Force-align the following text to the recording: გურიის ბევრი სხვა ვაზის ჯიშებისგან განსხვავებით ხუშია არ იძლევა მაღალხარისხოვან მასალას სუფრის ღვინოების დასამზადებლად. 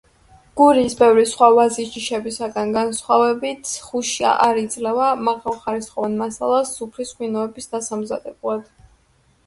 გურიის 0.59 0.95
ბევრი 1.01 1.25
სხვა 1.31 1.49
ვაზის 1.57 1.91
ჯიშებისგან 1.97 2.73
განსხვავებით 2.79 3.75
ხუშია 3.91 4.33
არ 4.49 4.63
იძლევა 4.65 5.13
მაღალხარისხოვან 5.29 6.21
მასალას 6.27 6.77
სუფრის 6.81 7.17
ღვინოების 7.21 7.75
დასამზადებლად. 7.77 8.71